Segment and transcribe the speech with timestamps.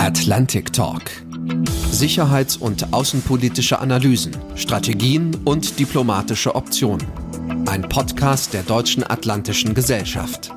[0.00, 1.02] Atlantic Talk.
[1.90, 7.06] Sicherheits- und außenpolitische Analysen, Strategien und diplomatische Optionen.
[7.66, 10.52] Ein Podcast der Deutschen Atlantischen Gesellschaft.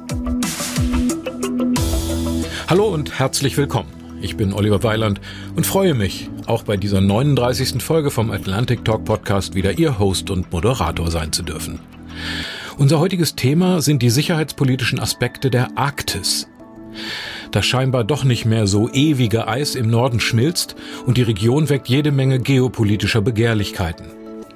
[2.69, 3.89] Hallo und herzlich willkommen.
[4.21, 5.19] Ich bin Oliver Weiland
[5.57, 7.83] und freue mich, auch bei dieser 39.
[7.83, 11.79] Folge vom Atlantic Talk Podcast wieder Ihr Host und Moderator sein zu dürfen.
[12.77, 16.47] Unser heutiges Thema sind die sicherheitspolitischen Aspekte der Arktis.
[17.53, 20.75] Das scheinbar doch nicht mehr so ewige Eis im Norden schmilzt
[21.05, 24.07] und die Region weckt jede Menge geopolitischer Begehrlichkeiten.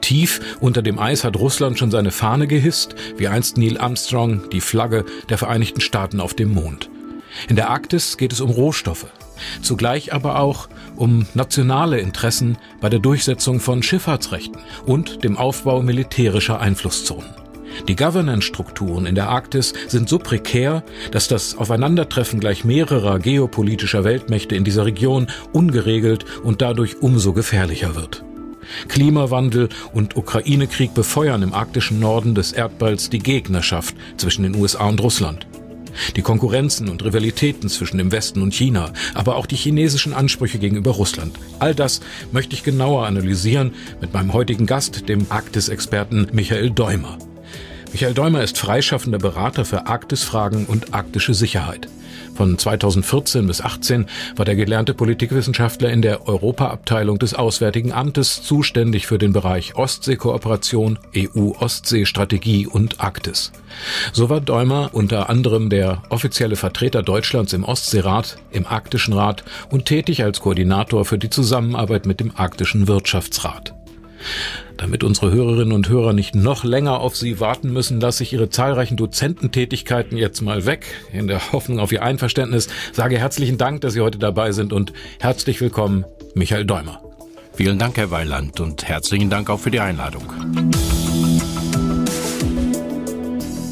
[0.01, 4.61] Tief unter dem Eis hat Russland schon seine Fahne gehisst, wie einst Neil Armstrong die
[4.61, 6.89] Flagge der Vereinigten Staaten auf dem Mond.
[7.47, 9.05] In der Arktis geht es um Rohstoffe,
[9.61, 14.57] zugleich aber auch um nationale Interessen bei der Durchsetzung von Schifffahrtsrechten
[14.87, 17.46] und dem Aufbau militärischer Einflusszonen.
[17.87, 24.55] Die Governance-Strukturen in der Arktis sind so prekär, dass das Aufeinandertreffen gleich mehrerer geopolitischer Weltmächte
[24.55, 28.23] in dieser Region ungeregelt und dadurch umso gefährlicher wird.
[28.87, 35.01] Klimawandel und Ukraine-Krieg befeuern im arktischen Norden des Erdballs die Gegnerschaft zwischen den USA und
[35.01, 35.47] Russland.
[36.15, 40.91] Die Konkurrenzen und Rivalitäten zwischen dem Westen und China, aber auch die chinesischen Ansprüche gegenüber
[40.91, 41.37] Russland.
[41.59, 47.17] All das möchte ich genauer analysieren mit meinem heutigen Gast, dem Arktis-Experten Michael Däumer.
[47.91, 51.87] Michael Däumer ist freischaffender Berater für Arktisfragen und arktische Sicherheit.
[52.35, 59.07] Von 2014 bis 18 war der gelernte Politikwissenschaftler in der Europaabteilung des Auswärtigen Amtes zuständig
[59.07, 63.51] für den Bereich Ostseekooperation, EU-Ostsee-Strategie und Arktis.
[64.13, 69.85] So war Däumer unter anderem der offizielle Vertreter Deutschlands im Ostseerat, im Arktischen Rat und
[69.85, 73.73] tätig als Koordinator für die Zusammenarbeit mit dem Arktischen Wirtschaftsrat.
[74.77, 78.49] Damit unsere Hörerinnen und Hörer nicht noch länger auf Sie warten müssen, lasse ich Ihre
[78.49, 80.85] zahlreichen Dozententätigkeiten jetzt mal weg.
[81.11, 84.93] In der Hoffnung auf Ihr Einverständnis sage herzlichen Dank, dass Sie heute dabei sind und
[85.19, 86.05] herzlich willkommen,
[86.35, 87.01] Michael Däumer.
[87.53, 90.23] Vielen Dank, Herr Weiland, und herzlichen Dank auch für die Einladung.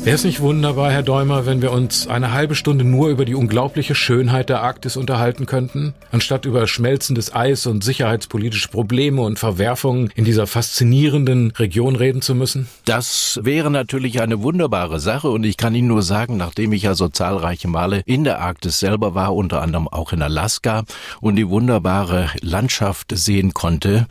[0.06, 3.34] Wäre es nicht wunderbar, Herr Däumer, wenn wir uns eine halbe Stunde nur über die
[3.34, 10.12] unglaubliche Schönheit der Arktis unterhalten könnten, anstatt über schmelzendes Eis und sicherheitspolitische Probleme und Verwerfungen
[10.14, 12.68] in dieser faszinierenden Region reden zu müssen?
[12.86, 16.94] Das wäre natürlich eine wunderbare Sache und ich kann Ihnen nur sagen, nachdem ich ja
[16.94, 20.84] so zahlreiche Male in der Arktis selber war, unter anderem auch in Alaska
[21.20, 24.06] und die wunderbare Landschaft sehen konnte,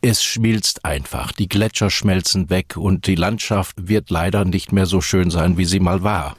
[0.00, 1.32] es schmilzt einfach.
[1.32, 5.64] Die Gletscher schmelzen weg und die Landschaft wird leider nicht mehr so schön sein, wie
[5.64, 6.36] sie mal war.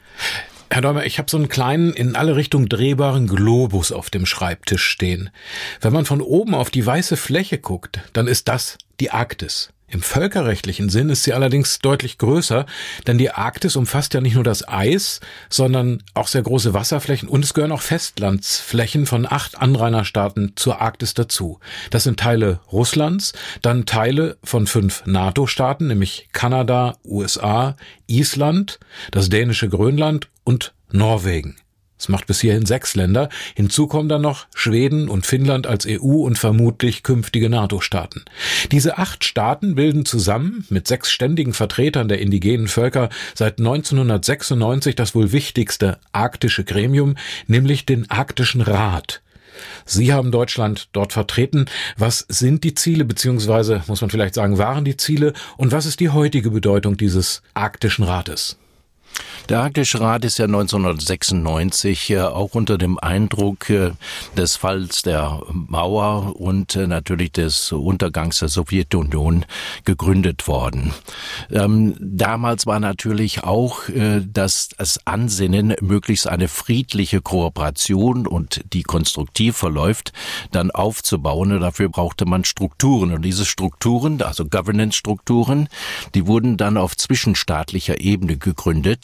[0.71, 4.85] Herr Däumer, ich habe so einen kleinen, in alle Richtungen drehbaren Globus auf dem Schreibtisch
[4.85, 5.31] stehen.
[5.81, 9.71] Wenn man von oben auf die weiße Fläche guckt, dann ist das die Arktis.
[9.91, 12.65] Im völkerrechtlichen Sinn ist sie allerdings deutlich größer,
[13.07, 15.19] denn die Arktis umfasst ja nicht nur das Eis,
[15.49, 21.15] sondern auch sehr große Wasserflächen und es gehören auch Festlandsflächen von acht Anrainerstaaten zur Arktis
[21.15, 21.59] dazu.
[21.89, 27.75] Das sind Teile Russlands, dann Teile von fünf NATO-Staaten, nämlich Kanada, USA,
[28.05, 28.79] Island,
[29.11, 31.57] das dänische Grönland und Norwegen.
[31.99, 33.27] Es macht bis hierhin sechs Länder.
[33.55, 38.23] Hinzu kommen dann noch Schweden und Finnland als EU und vermutlich künftige NATO-Staaten.
[38.71, 45.13] Diese acht Staaten bilden zusammen mit sechs ständigen Vertretern der indigenen Völker seit 1996 das
[45.13, 47.15] wohl wichtigste arktische Gremium,
[47.47, 49.21] nämlich den Arktischen Rat.
[49.85, 51.65] Sie haben Deutschland dort vertreten.
[51.97, 55.99] Was sind die Ziele, beziehungsweise muss man vielleicht sagen, waren die Ziele und was ist
[55.99, 58.57] die heutige Bedeutung dieses Arktischen Rates?
[59.49, 63.93] Der Arktische Rat ist ja 1996 äh, auch unter dem Eindruck äh,
[64.37, 69.45] des Falls der Mauer und äh, natürlich des Untergangs der Sowjetunion
[69.85, 70.93] gegründet worden.
[71.49, 79.57] Ähm, damals war natürlich auch das, das Ansinnen, möglichst eine friedliche Kooperation und die konstruktiv
[79.57, 80.13] verläuft,
[80.51, 81.53] dann aufzubauen.
[81.53, 83.13] Und dafür brauchte man Strukturen.
[83.13, 85.69] Und diese Strukturen, also Governance-Strukturen,
[86.13, 88.98] die wurden dann auf zwischenstaatlicher Ebene gegründet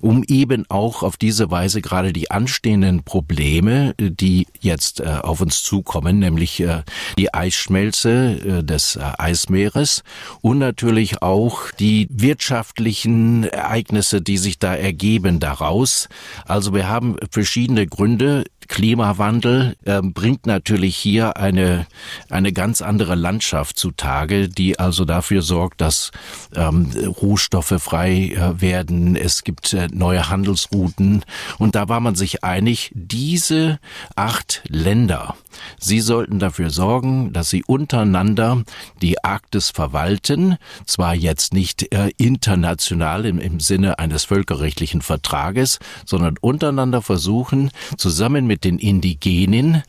[0.00, 5.62] um eben auch auf diese Weise gerade die anstehenden Probleme, die jetzt äh, auf uns
[5.62, 6.82] zukommen, nämlich äh,
[7.18, 10.02] die Eisschmelze äh, des Eismeeres
[10.40, 16.08] und natürlich auch die wirtschaftlichen Ereignisse, die sich da ergeben daraus.
[16.46, 21.86] Also wir haben verschiedene Gründe, Klimawandel äh, bringt natürlich hier eine,
[22.30, 26.10] eine ganz andere Landschaft zutage, die also dafür sorgt, dass
[26.54, 29.16] ähm, Rohstoffe frei äh, werden.
[29.16, 31.24] Es gibt äh, neue Handelsrouten.
[31.58, 33.78] Und da war man sich einig, diese
[34.14, 35.34] acht Länder
[35.78, 38.62] sie sollten dafür sorgen, dass sie untereinander
[39.02, 40.56] die Arktis verwalten,
[40.86, 48.64] zwar jetzt nicht äh, international im, Sinne eines völkerrechtlichen Vertrages, sondern untereinander versuchen, zusammen mit
[48.64, 49.82] den Indigenen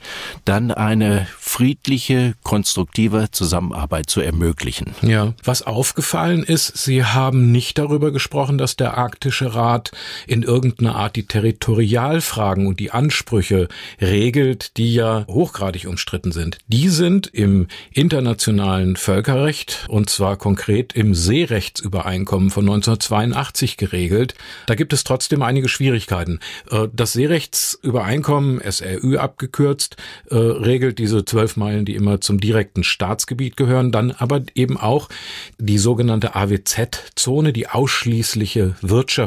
[0.46, 4.96] dann eine friedliche, konstruktive Zusammenarbeit zu ermöglichen.
[5.02, 9.92] Ja, was aufgefallen ist, Sie haben nicht darüber gesprochen, dass der Arktische Rat
[10.28, 13.68] in irgendeiner Art die Territorialfragen und die Ansprüche
[14.02, 16.58] regelt, die ja hochgradig umstritten sind.
[16.68, 24.36] Die sind im internationalen Völkerrecht und zwar konkret im Seerechtsübereinkommen von 1982 geregelt.
[24.66, 26.40] Da gibt es trotzdem einige Schwierigkeiten.
[26.72, 29.98] Äh, das Seerechtsübereinkommen, SRÜ abgekürzt,
[30.30, 35.10] äh, regelt diese zwölf Meilen, die immer zum direkten Staatsgebiet gehören, dann aber eben auch
[35.58, 38.76] die sogenannte AWZ-Zone, die ausschließliche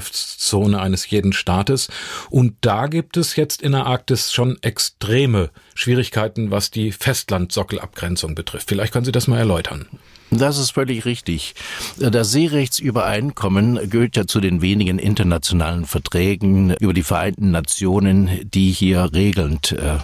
[0.00, 1.88] Wirtschaftszone eines jeden Staates.
[2.30, 8.68] Und da gibt es jetzt in der Arktis schon extreme Schwierigkeiten, was die Festlandsockelabgrenzung betrifft.
[8.68, 9.86] Vielleicht können Sie das mal erläutern.
[10.32, 11.56] Das ist völlig richtig.
[11.98, 19.12] Das Seerechtsübereinkommen gehört ja zu den wenigen internationalen Verträgen über die Vereinten Nationen, die hier
[19.12, 19.96] regelnd äh,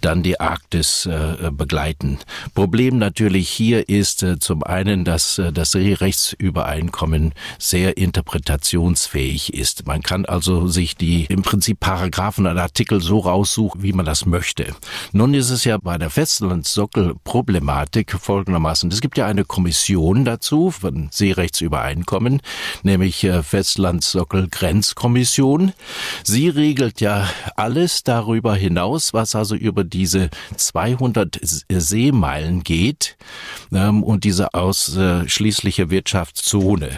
[0.00, 2.20] dann die Arktis äh, begleiten.
[2.54, 9.88] Problem natürlich hier ist äh, zum einen, dass äh, das Seerechtsübereinkommen sehr interpretationsfähig ist.
[9.88, 14.24] Man kann also sich die im Prinzip Paragraphen und Artikel so raussuchen, wie man das
[14.24, 14.72] möchte.
[15.10, 18.92] Nun ist es ja bei der Festlandssockelproblematik folgendermaßen.
[18.92, 19.63] Es gibt ja eine Kommission
[20.24, 22.40] dazu von Seerechtsübereinkommen,
[22.82, 25.72] nämlich äh, Festlandssockel-Grenzkommission.
[26.22, 33.16] Sie regelt ja alles darüber hinaus, was also über diese 200 Seemeilen geht
[33.72, 36.90] ähm, und diese ausschließliche Wirtschaftszone.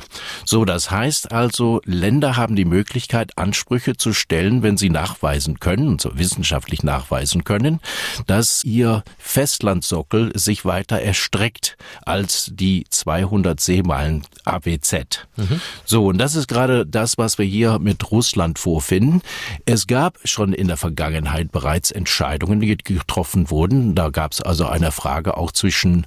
[0.44, 5.98] So, das heißt also, Länder haben die Möglichkeit, Ansprüche zu stellen, wenn sie nachweisen können,
[5.98, 7.80] so wissenschaftlich nachweisen können,
[8.26, 15.26] dass ihr Festlandsockel sich weiter erstreckt als die 200 Seemeilen AWZ.
[15.36, 15.60] Mhm.
[15.84, 19.22] So, und das ist gerade das, was wir hier mit Russland vorfinden.
[19.66, 23.94] Es gab schon in der Vergangenheit bereits Entscheidungen, die getroffen wurden.
[23.94, 26.06] Da gab es also eine Frage auch zwischen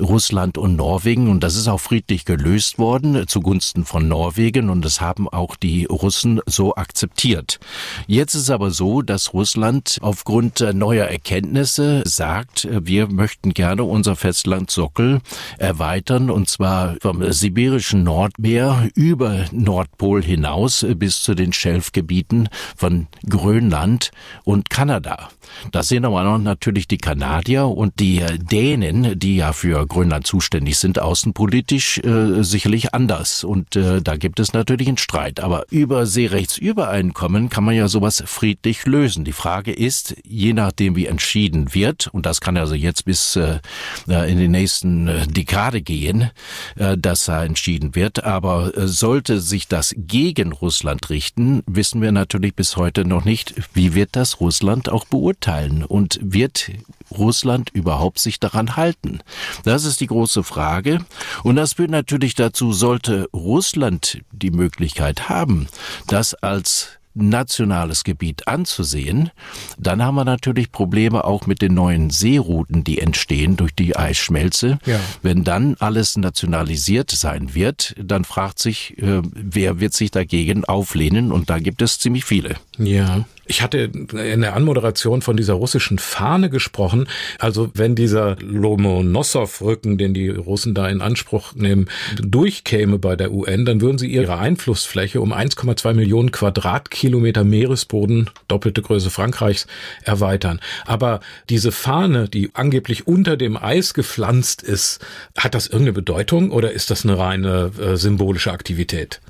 [0.00, 5.00] Russland und Norwegen und das ist auch friedlich gelöst worden zugunsten von Norwegen und das
[5.00, 7.60] haben auch die Russen so akzeptiert.
[8.06, 15.20] Jetzt ist aber so, dass Russland aufgrund neuer Erkenntnisse sagt, wir möchten gerne unser Festlandsockel
[15.58, 23.08] erweitern erweitern, und zwar vom sibirischen Nordmeer über Nordpol hinaus bis zu den Schelfgebieten von
[23.28, 24.12] Grönland
[24.44, 25.30] und Kanada.
[25.72, 30.78] Das sehen aber noch natürlich die Kanadier und die Dänen, die ja für Grönland zuständig
[30.78, 33.42] sind, außenpolitisch äh, sicherlich anders.
[33.42, 35.40] Und äh, da gibt es natürlich einen Streit.
[35.40, 39.24] Aber über Seerechtsübereinkommen kann man ja sowas friedlich lösen.
[39.24, 43.58] Die Frage ist, je nachdem wie entschieden wird, und das kann also jetzt bis äh,
[44.06, 46.30] in den nächsten äh, Dekaden Dekade gehen,
[46.76, 48.24] äh, dass da entschieden wird.
[48.24, 53.54] Aber äh, sollte sich das gegen Russland richten, wissen wir natürlich bis heute noch nicht,
[53.74, 56.70] wie wird das Russland auch beurteilen und wird
[57.10, 59.20] Russland überhaupt sich daran halten?
[59.64, 61.04] Das ist die große Frage.
[61.42, 65.68] Und das führt natürlich dazu, sollte Russland die Möglichkeit haben,
[66.06, 69.30] das als nationales Gebiet anzusehen,
[69.78, 74.78] dann haben wir natürlich Probleme auch mit den neuen Seerouten, die entstehen durch die Eisschmelze.
[74.86, 75.00] Ja.
[75.22, 81.32] Wenn dann alles nationalisiert sein wird, dann fragt sich, äh, wer wird sich dagegen auflehnen?
[81.32, 82.56] Und da gibt es ziemlich viele.
[82.78, 83.24] Ja.
[83.44, 87.08] Ich hatte in der Anmoderation von dieser russischen Fahne gesprochen.
[87.40, 91.88] Also wenn dieser Lomonossow-Rücken, den die Russen da in Anspruch nehmen,
[92.20, 98.80] durchkäme bei der UN, dann würden sie ihre Einflussfläche um 1,2 Millionen Quadratkilometer Meeresboden, doppelte
[98.80, 99.66] Größe Frankreichs,
[100.04, 100.60] erweitern.
[100.86, 105.04] Aber diese Fahne, die angeblich unter dem Eis gepflanzt ist,
[105.36, 109.20] hat das irgendeine Bedeutung oder ist das eine reine äh, symbolische Aktivität?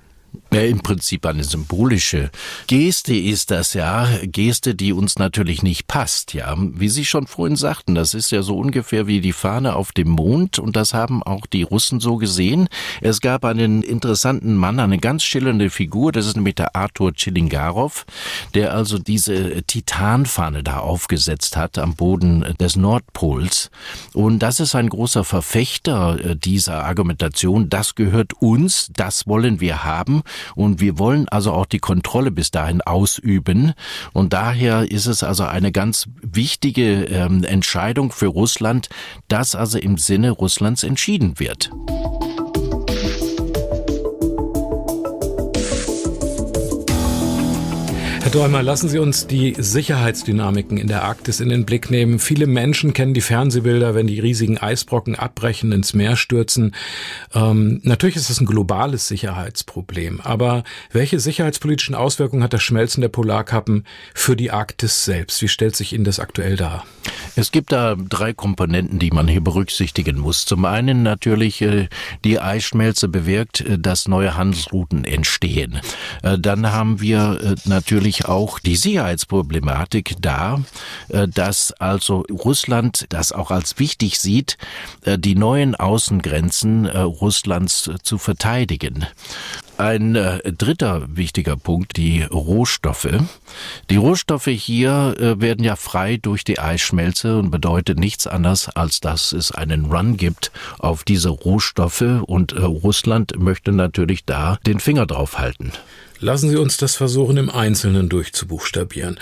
[0.52, 2.30] Ja, im Prinzip eine symbolische
[2.66, 6.54] Geste ist das ja, Geste, die uns natürlich nicht passt, ja.
[6.58, 10.10] Wie Sie schon vorhin sagten, das ist ja so ungefähr wie die Fahne auf dem
[10.10, 12.68] Mond und das haben auch die Russen so gesehen.
[13.00, 18.04] Es gab einen interessanten Mann, eine ganz schillernde Figur, das ist nämlich der Arthur Chilingarov,
[18.52, 23.70] der also diese Titanfahne da aufgesetzt hat am Boden des Nordpols.
[24.12, 27.70] Und das ist ein großer Verfechter äh, dieser Argumentation.
[27.70, 30.22] Das gehört uns, das wollen wir haben
[30.54, 33.72] und wir wollen also auch die Kontrolle bis dahin ausüben.
[34.12, 38.88] Und daher ist es also eine ganz wichtige ähm, Entscheidung für Russland,
[39.28, 41.70] dass also im Sinne Russlands entschieden wird.
[48.32, 52.18] Däumer, lassen Sie uns die Sicherheitsdynamiken in der Arktis in den Blick nehmen.
[52.18, 56.74] Viele Menschen kennen die Fernsehbilder, wenn die riesigen Eisbrocken abbrechen, ins Meer stürzen.
[57.34, 63.10] Ähm, natürlich ist es ein globales Sicherheitsproblem, aber welche sicherheitspolitischen Auswirkungen hat das Schmelzen der
[63.10, 63.84] Polarkappen
[64.14, 65.42] für die Arktis selbst?
[65.42, 66.86] Wie stellt sich Ihnen das aktuell dar?
[67.34, 70.44] Es gibt da drei Komponenten, die man hier berücksichtigen muss.
[70.44, 71.88] Zum einen natürlich, äh,
[72.24, 75.80] die Eisschmelze bewirkt, äh, dass neue Handelsrouten entstehen.
[76.22, 80.60] Äh, dann haben wir natürlich auch die Sicherheitsproblematik da,
[81.08, 84.58] äh, dass also Russland das auch als wichtig sieht,
[85.04, 89.06] äh, die neuen Außengrenzen äh, Russlands zu verteidigen.
[89.78, 93.08] Ein dritter wichtiger Punkt, die Rohstoffe.
[93.90, 99.32] Die Rohstoffe hier werden ja frei durch die Eisschmelze und bedeutet nichts anderes, als dass
[99.32, 105.38] es einen Run gibt auf diese Rohstoffe und Russland möchte natürlich da den Finger drauf
[105.38, 105.72] halten.
[106.22, 109.18] Lassen Sie uns das versuchen, im Einzelnen durchzubuchstabieren.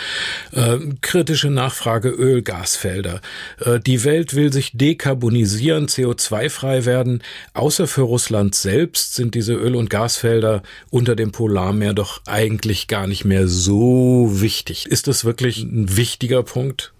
[0.52, 3.22] Äh, kritische Nachfrage Öl, Gasfelder.
[3.58, 7.22] Äh, die Welt will sich dekarbonisieren, CO2-frei werden.
[7.54, 13.06] Außer für Russland selbst sind diese Öl- und Gasfelder unter dem Polarmeer doch eigentlich gar
[13.06, 14.84] nicht mehr so wichtig.
[14.84, 16.92] Ist das wirklich ein wichtiger Punkt?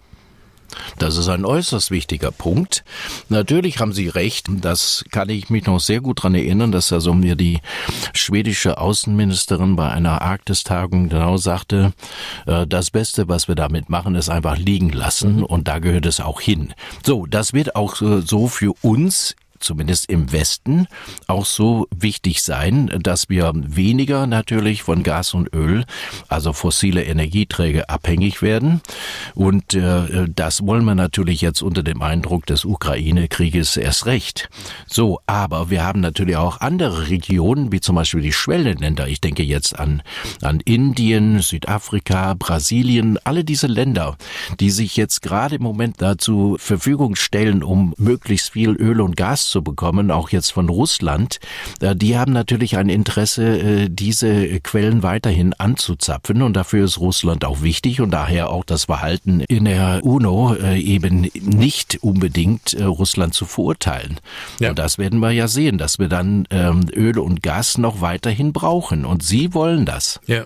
[0.97, 2.83] Das ist ein äußerst wichtiger Punkt.
[3.29, 7.13] Natürlich haben Sie recht, das kann ich mich noch sehr gut dran erinnern, dass also
[7.13, 7.59] mir die
[8.13, 11.93] schwedische Außenministerin bei einer Arktistagung genau sagte,
[12.45, 15.43] äh, das Beste, was wir damit machen, ist einfach liegen lassen mhm.
[15.43, 16.73] und da gehört es auch hin.
[17.05, 20.87] So, das wird auch äh, so für uns zumindest im Westen,
[21.27, 25.85] auch so wichtig sein, dass wir weniger natürlich von Gas und Öl,
[26.27, 28.81] also fossile Energieträger, abhängig werden.
[29.35, 34.49] Und äh, das wollen wir natürlich jetzt unter dem Eindruck des Ukraine-Krieges erst recht.
[34.87, 39.07] So, aber wir haben natürlich auch andere Regionen, wie zum Beispiel die Schwellenländer.
[39.07, 40.01] Ich denke jetzt an,
[40.41, 44.17] an Indien, Südafrika, Brasilien, alle diese Länder,
[44.59, 49.50] die sich jetzt gerade im Moment dazu Verfügung stellen, um möglichst viel Öl und Gas
[49.51, 51.39] zu bekommen, auch jetzt von Russland,
[51.81, 57.45] äh, die haben natürlich ein Interesse, äh, diese Quellen weiterhin anzuzapfen und dafür ist Russland
[57.45, 63.33] auch wichtig und daher auch das Verhalten in der UNO äh, eben nicht unbedingt Russland
[63.33, 64.19] zu verurteilen.
[64.59, 64.69] Ja.
[64.69, 68.53] Und das werden wir ja sehen, dass wir dann ähm, Öl und Gas noch weiterhin
[68.53, 70.19] brauchen und sie wollen das.
[70.25, 70.45] Ja.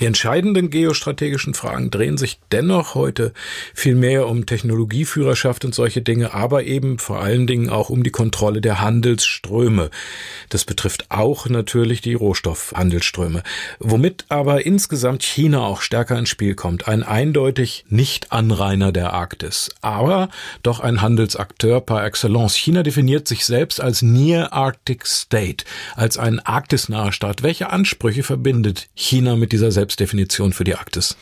[0.00, 3.32] Die entscheidenden geostrategischen Fragen drehen sich dennoch heute
[3.74, 3.96] viel
[4.26, 8.80] um Technologieführerschaft und solche Dinge, aber eben vor allen Dingen auch um die Kontrolle der
[8.80, 9.90] Handelsströme.
[10.50, 13.42] Das betrifft auch natürlich die Rohstoffhandelsströme.
[13.78, 16.88] Womit aber insgesamt China auch stärker ins Spiel kommt.
[16.88, 20.28] Ein eindeutig Nicht-Anrainer der Arktis, aber
[20.62, 22.54] doch ein Handelsakteur par excellence.
[22.54, 27.42] China definiert sich selbst als Near Arctic State, als ein arktisnaher Staat.
[27.42, 31.16] Welche Ansprüche verbindet China mit dieser Selbstdefinition für die Arktis?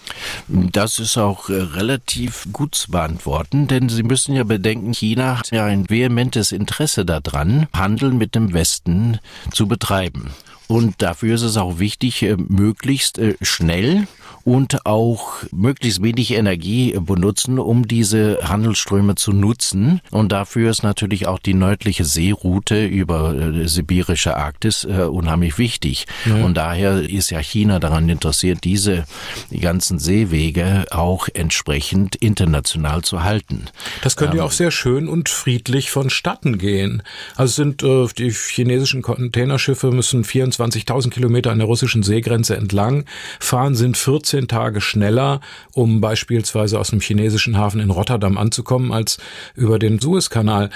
[0.48, 5.52] Das ist auch äh, relativ gut zu beantworten, denn Sie müssen ja bedenken, China hat
[5.52, 9.20] ja ein vehementes Interesse daran, Handel mit dem Westen
[9.52, 10.30] zu betreiben.
[10.66, 14.08] Und dafür ist es auch wichtig, äh, möglichst äh, schnell
[14.44, 20.00] und auch möglichst wenig Energie benutzen, um diese Handelsströme zu nutzen.
[20.10, 26.06] Und dafür ist natürlich auch die nördliche Seeroute über äh, sibirische Arktis äh, unheimlich wichtig.
[26.26, 26.44] Ja.
[26.44, 29.04] Und daher ist ja China daran interessiert, diese
[29.50, 33.64] die ganzen Seewege auch entsprechend international zu halten.
[34.02, 37.02] Das könnte ähm, ja auch sehr schön und friedlich vonstatten gehen.
[37.34, 43.04] Also sind äh, die chinesischen Containerschiffe müssen 24.000 Kilometer an der russischen Seegrenze entlang
[43.40, 45.40] fahren, sind 14 14 Tage schneller,
[45.72, 49.18] um beispielsweise aus dem chinesischen Hafen in Rotterdam anzukommen, als
[49.54, 50.70] über den Suezkanal.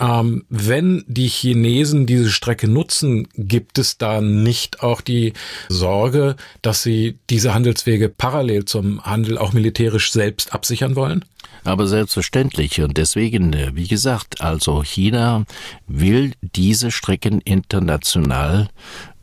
[0.00, 5.34] Ähm, wenn die Chinesen diese Strecke nutzen, gibt es da nicht auch die
[5.68, 11.22] Sorge, dass sie diese Handelswege parallel zum Handel auch militärisch selbst absichern wollen?
[11.64, 12.80] Aber selbstverständlich.
[12.80, 15.44] Und deswegen, äh, wie gesagt, also China
[15.86, 18.68] will diese Strecken international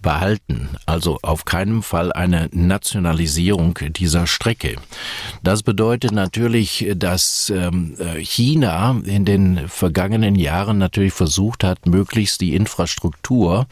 [0.01, 4.75] behalten, also auf keinen Fall eine Nationalisierung dieser Strecke.
[5.43, 12.55] Das bedeutet natürlich, dass ähm, China in den vergangenen Jahren natürlich versucht hat, möglichst die
[12.55, 13.67] Infrastruktur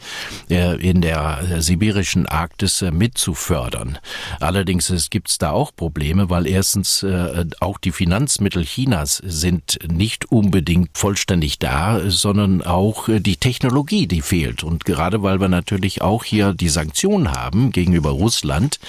[0.50, 3.98] äh, in der sibirischen Arktis äh, mitzufördern.
[4.40, 10.30] Allerdings gibt es da auch Probleme, weil erstens äh, auch die Finanzmittel Chinas sind nicht
[10.30, 14.62] unbedingt vollständig da, sondern auch die Technologie, die fehlt.
[14.64, 18.80] Und gerade weil wir natürlich auch auch hier die Sanktionen haben gegenüber Russland,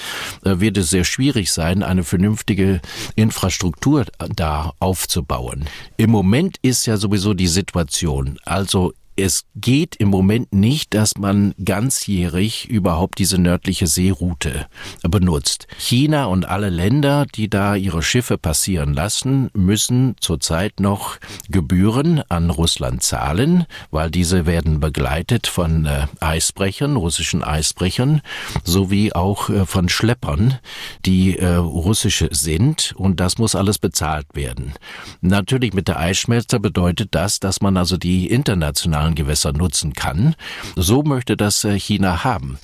[0.44, 2.80] äh, wird es sehr schwierig sein, eine vernünftige
[3.14, 5.66] Infrastruktur da aufzubauen.
[5.96, 11.54] Im Moment ist ja sowieso die Situation, also es geht im Moment nicht, dass man
[11.62, 14.66] ganzjährig überhaupt diese nördliche Seeroute
[15.02, 15.66] benutzt.
[15.78, 22.50] China und alle Länder, die da ihre Schiffe passieren lassen, müssen zurzeit noch Gebühren an
[22.50, 28.22] Russland zahlen, weil diese werden begleitet von äh, Eisbrechern, russischen Eisbrechern,
[28.64, 30.58] sowie auch äh, von Schleppern,
[31.04, 34.74] die äh, russische sind und das muss alles bezahlt werden.
[35.20, 40.34] Natürlich mit der Eisschmelze bedeutet das, dass man also die internationalen Gewässer nutzen kann.
[40.76, 42.58] So möchte das äh, China haben.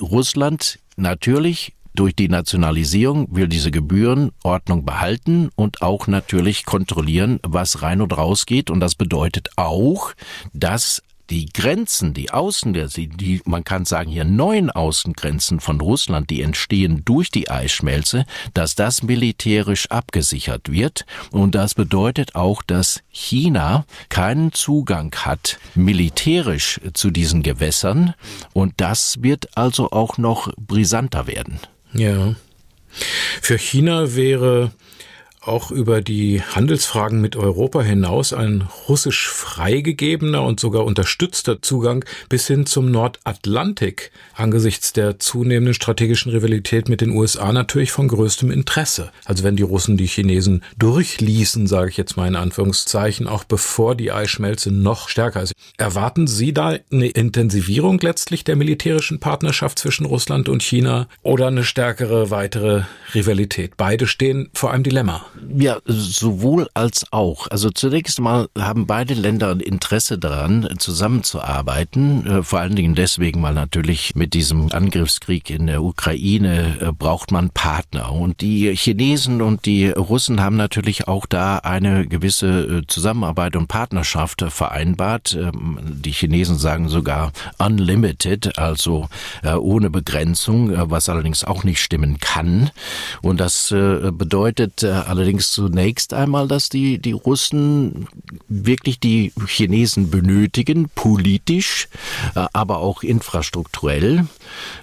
[0.00, 8.00] Russland natürlich durch die Nationalisierung will diese Gebührenordnung behalten und auch natürlich kontrollieren, was rein
[8.00, 8.70] und raus geht.
[8.70, 10.12] Und das bedeutet auch,
[10.54, 16.42] dass die Grenzen, die Außen, die, man kann sagen hier neuen Außengrenzen von Russland, die
[16.42, 21.06] entstehen durch die Eisschmelze, dass das militärisch abgesichert wird.
[21.30, 28.12] Und das bedeutet auch, dass China keinen Zugang hat militärisch zu diesen Gewässern.
[28.52, 31.60] Und das wird also auch noch brisanter werden.
[31.94, 32.34] Ja.
[33.40, 34.72] Für China wäre
[35.42, 42.46] auch über die Handelsfragen mit Europa hinaus ein russisch freigegebener und sogar unterstützter Zugang bis
[42.46, 49.10] hin zum Nordatlantik angesichts der zunehmenden strategischen Rivalität mit den USA natürlich von größtem Interesse.
[49.24, 53.94] Also wenn die Russen die Chinesen durchließen, sage ich jetzt mal in Anführungszeichen, auch bevor
[53.94, 55.54] die Eisschmelze noch stärker ist.
[55.76, 61.64] Erwarten Sie da eine Intensivierung letztlich der militärischen Partnerschaft zwischen Russland und China oder eine
[61.64, 62.82] stärkere weitere
[63.14, 63.76] Rivalität?
[63.76, 65.26] Beide stehen vor einem Dilemma.
[65.56, 67.46] Ja, sowohl als auch.
[67.48, 72.26] Also zunächst mal haben beide Länder ein Interesse daran, zusammenzuarbeiten.
[72.26, 77.32] Äh, vor allen Dingen deswegen, weil natürlich mit diesem Angriffskrieg in der Ukraine äh, braucht
[77.32, 78.12] man Partner.
[78.12, 83.68] Und die Chinesen und die Russen haben natürlich auch da eine gewisse äh, Zusammenarbeit und
[83.68, 85.34] Partnerschaft vereinbart.
[85.34, 89.08] Ähm, die Chinesen sagen sogar unlimited, also
[89.44, 92.70] ohne Begrenzung, was allerdings auch nicht stimmen kann.
[93.22, 98.08] Und das bedeutet allerdings allerdings zunächst einmal, dass die, die Russen
[98.48, 101.86] wirklich die Chinesen benötigen, politisch,
[102.34, 104.26] äh, aber auch infrastrukturell.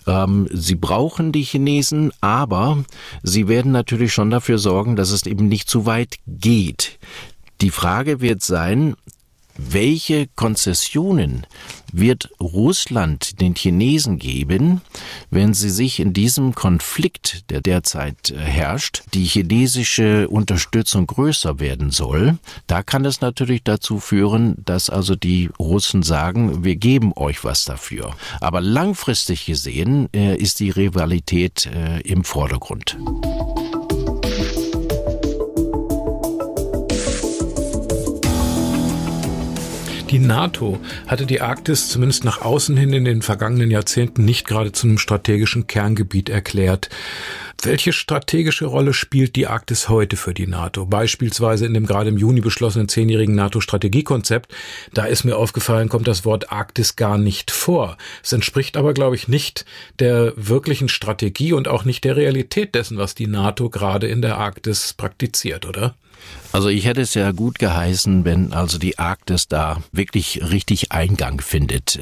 [0.07, 2.85] Ähm, sie brauchen die Chinesen, aber
[3.21, 6.99] sie werden natürlich schon dafür sorgen, dass es eben nicht zu weit geht.
[7.59, 8.95] Die Frage wird sein,
[9.61, 11.45] welche Konzessionen
[11.91, 14.81] wird Russland den Chinesen geben,
[15.29, 21.91] wenn sie sich in diesem Konflikt, der derzeit äh, herrscht, die chinesische Unterstützung größer werden
[21.91, 22.37] soll?
[22.67, 27.65] Da kann es natürlich dazu führen, dass also die Russen sagen, wir geben euch was
[27.65, 28.15] dafür.
[28.39, 32.97] Aber langfristig gesehen äh, ist die Rivalität äh, im Vordergrund.
[40.09, 44.71] Die NATO hatte die Arktis zumindest nach außen hin in den vergangenen Jahrzehnten nicht gerade
[44.71, 46.89] zu einem strategischen Kerngebiet erklärt.
[47.61, 50.87] Welche strategische Rolle spielt die Arktis heute für die NATO?
[50.87, 54.51] Beispielsweise in dem gerade im Juni beschlossenen zehnjährigen NATO-Strategiekonzept.
[54.95, 57.97] Da ist mir aufgefallen, kommt das Wort Arktis gar nicht vor.
[58.23, 59.65] Es entspricht aber, glaube ich, nicht
[59.99, 64.37] der wirklichen Strategie und auch nicht der Realität dessen, was die NATO gerade in der
[64.37, 65.93] Arktis praktiziert, oder?
[66.51, 71.41] Also ich hätte es ja gut geheißen, wenn also die Arktis da wirklich richtig Eingang
[71.41, 71.99] findet.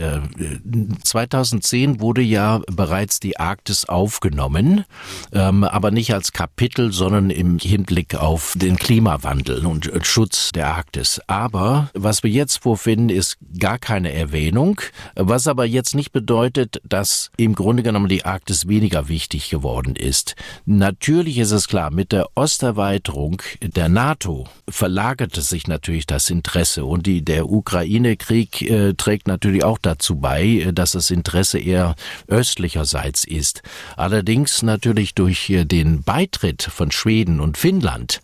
[1.04, 4.86] 2010 äh, wurde ja bereits die Arktis aufgenommen,
[5.34, 11.20] ähm, aber nicht als Kapitel, sondern im Hinblick auf den Klimawandel und Schutz der Arktis.
[11.28, 14.80] Aber was wir jetzt vorfinden, ist gar keine Erwähnung,
[15.16, 20.36] was aber jetzt nicht bedeutet, dass im Grunde genommen die Arktis weniger wichtig geworden ist.
[20.66, 24.37] Natürlich ist es klar, mit der Osterweiterung der NATO
[24.70, 30.44] verlagerte sich natürlich das Interesse und die, der Ukraine-Krieg äh, trägt natürlich auch dazu bei,
[30.44, 31.96] äh, dass das Interesse eher
[32.28, 33.62] östlicherseits ist.
[33.96, 38.22] Allerdings natürlich durch äh, den Beitritt von Schweden und Finnland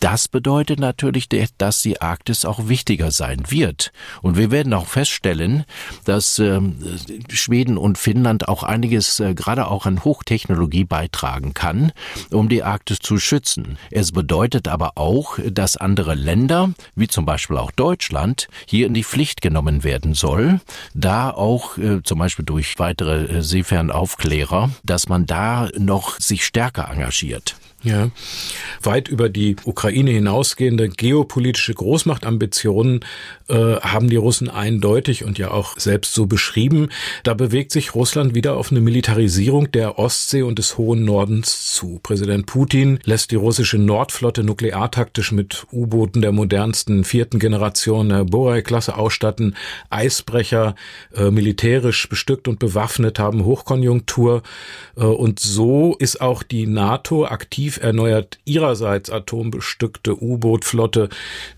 [0.00, 3.92] das bedeutet natürlich, dass die Arktis auch wichtiger sein wird.
[4.20, 5.64] Und wir werden auch feststellen,
[6.04, 6.76] dass ähm,
[7.30, 11.92] Schweden und Finnland auch einiges äh, gerade auch an Hochtechnologie beitragen kann,
[12.30, 13.78] um die Arktis zu schützen.
[13.90, 19.04] Es bedeutet aber auch, dass andere Länder, wie zum Beispiel auch Deutschland, hier in die
[19.04, 20.60] Pflicht genommen werden soll,
[20.94, 26.90] da auch äh, zum Beispiel durch weitere äh, Seefernaufklärer, dass man da noch sich stärker
[26.90, 27.56] engagiert.
[27.84, 28.10] Ja,
[28.80, 33.00] weit über die Ukraine hinausgehende geopolitische Großmachtambitionen
[33.48, 36.90] äh, haben die Russen eindeutig und ja auch selbst so beschrieben.
[37.24, 41.98] Da bewegt sich Russland wieder auf eine Militarisierung der Ostsee und des hohen Nordens zu.
[42.04, 48.96] Präsident Putin lässt die russische Nordflotte nukleartaktisch mit U-Booten der modernsten vierten Generation der Boray-Klasse
[48.96, 49.56] ausstatten.
[49.90, 50.76] Eisbrecher,
[51.16, 54.42] äh, militärisch bestückt und bewaffnet, haben Hochkonjunktur.
[54.96, 61.08] Äh, und so ist auch die NATO aktiv Tief erneuert ihrerseits atombestückte U-Boot-Flotte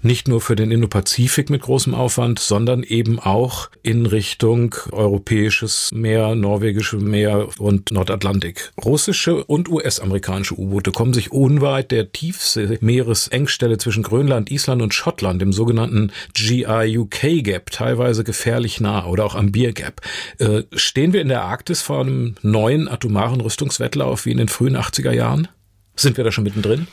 [0.02, 6.36] nicht nur für den Indopazifik mit großem Aufwand, sondern eben auch in Richtung europäisches Meer,
[6.36, 8.72] norwegische Meer und Nordatlantik.
[8.84, 15.52] Russische und US-amerikanische U-Boote kommen sich unweit der Tiefsee-Meeresengstelle zwischen Grönland, Island und Schottland, dem
[15.52, 20.00] sogenannten GI-UK Gap, teilweise gefährlich nah oder auch am Beer Gap.
[20.38, 24.76] Äh, stehen wir in der Arktis vor einem neuen atomaren Rüstungswettlauf wie in den frühen
[24.76, 25.48] 80er Jahren?
[25.96, 26.86] Sind wir da schon mittendrin?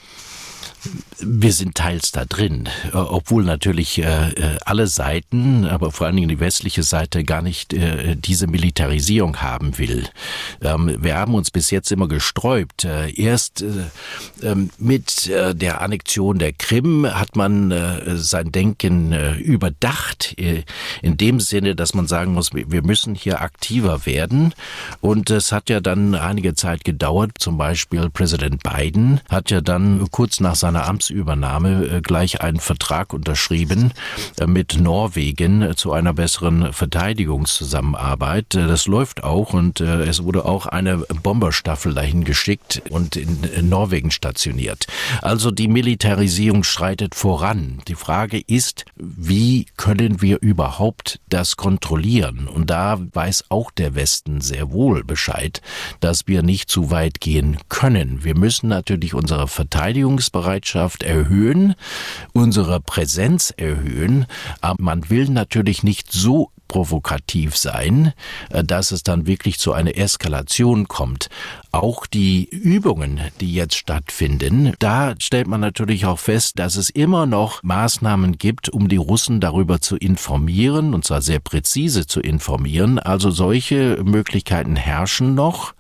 [1.20, 6.16] Wir sind teils da drin, äh, obwohl natürlich äh, äh, alle Seiten, aber vor allen
[6.16, 10.08] Dingen die westliche Seite gar nicht diese Militarisierung haben will.
[10.62, 12.86] Ähm, wir haben uns bis jetzt immer gesträubt.
[12.86, 13.64] Erst
[14.42, 17.74] ähm, mit der Annexion der Krim hat man
[18.18, 24.54] sein Denken überdacht, in dem Sinne, dass man sagen muss, wir müssen hier aktiver werden.
[25.00, 27.32] Und es hat ja dann einige Zeit gedauert.
[27.38, 32.60] Zum Beispiel Präsident Biden hat ja dann kurz nach seiner seiner Amtsübernahme äh, gleich einen
[32.60, 33.92] Vertrag unterschrieben
[34.40, 38.54] äh, mit Norwegen äh, zu einer besseren Verteidigungszusammenarbeit.
[38.54, 44.88] Das läuft auch und es wurde auch eine Bomberstaffel dahin geschickt und in Norwegen stationiert.
[45.22, 47.82] Also die Militarisierung schreitet voran.
[47.88, 52.48] Die Frage ist, wie können wir überhaupt das kontrollieren?
[52.48, 55.62] Und da weiß auch der Westen sehr wohl Bescheid,
[56.00, 58.24] dass wir nicht zu weit gehen können.
[58.24, 61.74] Wir müssen natürlich unsere Verteidigungsbereitschaft Bereitschaft erhöhen,
[62.34, 64.28] unsere Präsenz erhöhen,
[64.62, 68.14] aber man will natürlich nicht so provokativ sein,
[68.50, 71.28] äh, dass es dann wirklich zu einer Eskalation kommt.
[71.74, 77.26] Auch die Übungen, die jetzt stattfinden, da stellt man natürlich auch fest, dass es immer
[77.26, 83.00] noch Maßnahmen gibt, um die Russen darüber zu informieren, und zwar sehr präzise zu informieren.
[83.00, 85.74] Also solche Möglichkeiten herrschen noch,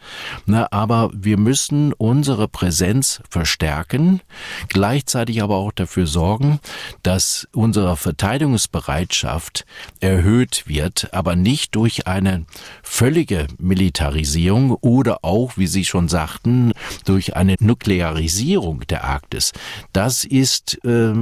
[0.71, 4.19] aber wir müssen unsere Präsenz verstärken,
[4.67, 6.59] gleichzeitig aber auch dafür sorgen,
[7.03, 9.65] dass unsere Verteidigungsbereitschaft
[10.01, 12.45] erhöht wird wird, aber nicht durch eine
[12.83, 16.73] völlige Militarisierung oder auch, wie Sie schon sagten,
[17.05, 19.51] durch eine Nuklearisierung der Arktis.
[19.93, 21.13] Das ist, äh,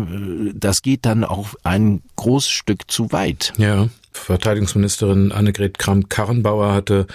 [0.54, 3.54] das geht dann auch ein großes Stück zu weit.
[3.58, 3.90] Ja.
[4.30, 7.08] Verteidigungsministerin Annegret Kramp-Karrenbauer hatte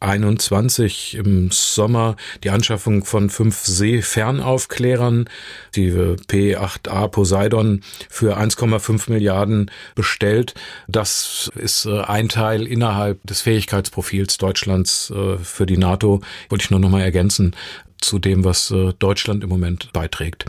[0.00, 5.28] 21 im Sommer die Anschaffung von fünf Seefernaufklärern,
[5.76, 10.54] die P8A Poseidon, für 1,5 Milliarden bestellt.
[10.88, 16.20] Das ist äh, ein Teil innerhalb des Fähigkeitsprofils Deutschlands äh, für die NATO.
[16.48, 17.54] Wollte ich nur noch mal ergänzen
[18.00, 20.46] zu dem, was äh, Deutschland im Moment beiträgt.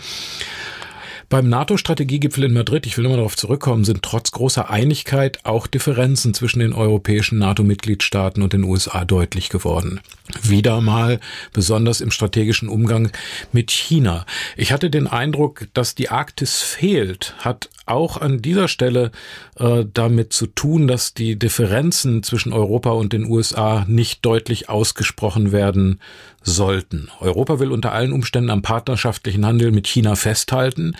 [1.29, 6.33] Beim NATO-Strategiegipfel in Madrid, ich will nochmal darauf zurückkommen, sind trotz großer Einigkeit auch Differenzen
[6.33, 9.99] zwischen den europäischen NATO-Mitgliedstaaten und den USA deutlich geworden.
[10.41, 11.19] Wieder mal
[11.51, 13.11] besonders im strategischen Umgang
[13.51, 14.25] mit China.
[14.55, 19.11] Ich hatte den Eindruck, dass die Arktis fehlt, hat auch an dieser Stelle
[19.57, 25.51] äh, damit zu tun, dass die Differenzen zwischen Europa und den USA nicht deutlich ausgesprochen
[25.51, 25.99] werden
[26.47, 27.09] sollten.
[27.19, 30.95] Europa will unter allen Umständen am partnerschaftlichen Handel mit China festhalten,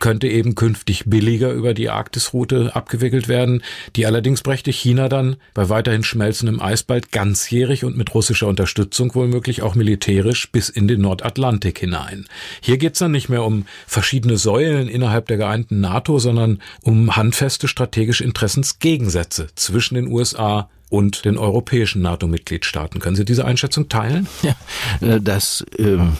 [0.00, 3.62] könnte eben künftig billiger über die Arktisroute abgewickelt werden,
[3.94, 9.14] die allerdings brächte China dann bei weiterhin schmelzendem Eis bald ganzjährig und mit russischer Unterstützung
[9.14, 12.26] womöglich auch militärisch bis in den Nordatlantik hinein.
[12.60, 17.68] Hier geht's dann nicht mehr um verschiedene Säulen innerhalb der geeinten NATO, sondern um handfeste
[17.68, 23.00] strategische Interessensgegensätze zwischen den USA und den europäischen NATO-Mitgliedstaaten.
[23.00, 24.28] Können Sie diese Einschätzung teilen?
[24.42, 24.54] Ja,
[25.00, 26.16] äh, das ähm,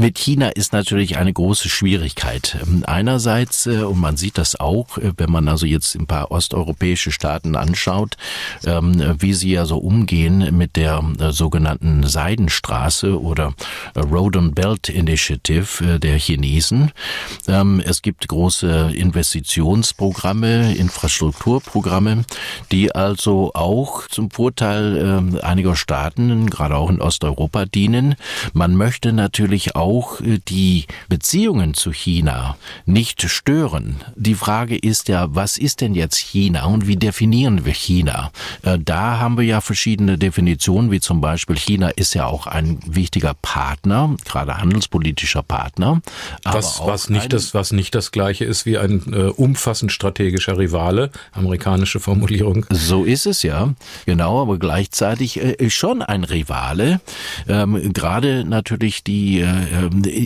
[0.00, 2.56] mit China ist natürlich eine große Schwierigkeit.
[2.62, 6.30] Ähm, einerseits, äh, und man sieht das auch, äh, wenn man also jetzt ein paar
[6.30, 8.16] osteuropäische Staaten anschaut,
[8.64, 13.52] ähm, wie sie ja so umgehen mit der äh, sogenannten Seidenstraße oder
[13.94, 16.92] Road and Belt Initiative der Chinesen.
[17.46, 22.24] Ähm, es gibt große Investitionsprogramme, Infrastrukturprogramme,
[22.72, 28.14] die also auch zum Vorteil einiger Staaten, gerade auch in Osteuropa, dienen.
[28.54, 33.96] Man möchte natürlich auch auch äh, die Beziehungen zu China nicht stören.
[34.16, 38.30] Die Frage ist ja, was ist denn jetzt China und wie definieren wir China?
[38.62, 42.78] Äh, da haben wir ja verschiedene Definitionen, wie zum Beispiel China ist ja auch ein
[42.86, 46.00] wichtiger Partner, gerade handelspolitischer Partner.
[46.44, 51.10] was, was nicht das, was nicht das gleiche ist wie ein äh, umfassend strategischer Rivale,
[51.32, 52.66] amerikanische Formulierung.
[52.70, 53.74] So ist es ja,
[54.06, 57.00] genau, aber gleichzeitig äh, schon ein Rivale.
[57.48, 59.69] Ähm, gerade natürlich die äh,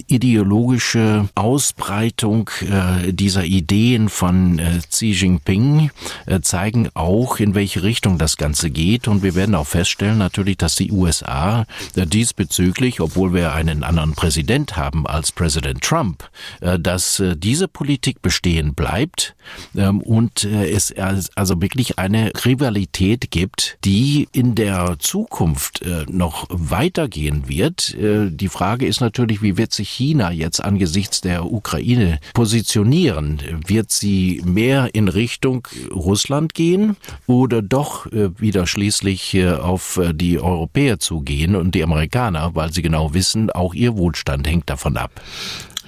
[0.08, 5.90] ideologische Ausbreitung äh, dieser Ideen von äh, Xi Jinping
[6.26, 9.08] äh, zeigen auch, in welche Richtung das Ganze geht.
[9.08, 14.76] Und wir werden auch feststellen natürlich, dass die USA diesbezüglich, obwohl wir einen anderen Präsident
[14.76, 16.28] haben als Präsident Trump,
[16.60, 19.34] dass diese Politik bestehen bleibt
[19.76, 20.92] ähm, und es
[21.34, 27.96] also wirklich eine Rivalität gibt, die in der Zukunft noch weitergehen wird.
[27.98, 33.40] Die Frage ist natürlich, wie wird sich China jetzt angesichts der Ukraine positionieren?
[33.66, 40.40] Wird sie mehr in Richtung Russland gehen oder doch äh, wieder schließlich äh, auf die
[40.40, 45.20] Europäer zugehen und die Amerikaner, weil sie genau wissen, auch ihr Wohlstand hängt davon ab?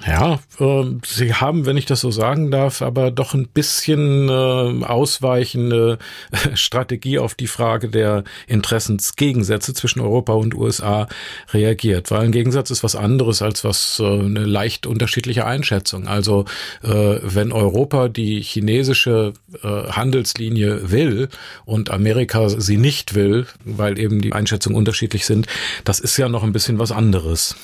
[0.07, 4.85] Ja, äh, sie haben, wenn ich das so sagen darf, aber doch ein bisschen äh,
[4.85, 5.99] ausweichende
[6.55, 11.09] Strategie auf die Frage der Interessensgegensätze zwischen Europa und USA
[11.53, 12.11] reagiert.
[12.13, 16.07] Weil ein Gegensatz ist was anderes als was äh, eine leicht unterschiedliche Einschätzung.
[16.07, 16.45] Also
[16.85, 16.89] äh,
[17.23, 21.29] wenn Europa die chinesische äh, Handelslinie will
[21.65, 25.49] und Amerika sie nicht will, weil eben die Einschätzungen unterschiedlich sind,
[25.85, 27.57] das ist ja noch ein bisschen was anderes.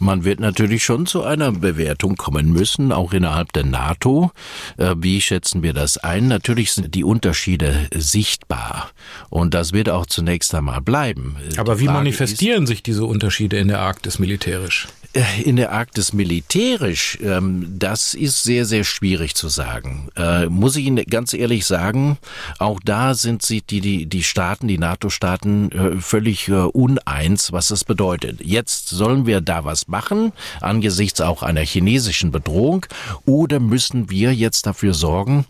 [0.00, 4.32] Man wird natürlich schon zu einer Bewertung kommen müssen, auch innerhalb der NATO.
[4.78, 6.26] Äh, wie schätzen wir das ein?
[6.26, 8.90] Natürlich sind die Unterschiede sichtbar.
[9.28, 11.36] Und das wird auch zunächst einmal bleiben.
[11.58, 14.88] Aber wie manifestieren sich diese Unterschiede in der Arktis militärisch?
[15.12, 20.08] Äh, in der Arktis militärisch, ähm, das ist sehr, sehr schwierig zu sagen.
[20.14, 22.16] Äh, muss ich Ihnen ganz ehrlich sagen,
[22.60, 27.82] auch da sind sich die, die, die Staaten, die NATO-Staaten äh, völlig uneins, was das
[27.82, 28.40] bedeutet.
[28.40, 32.86] Jetzt sollen wir da was machen, angesichts auch einer chinesischen Bedrohung,
[33.26, 35.44] oder müssen wir jetzt dafür sorgen,